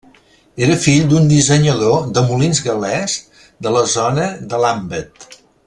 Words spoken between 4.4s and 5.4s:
de Lambeth.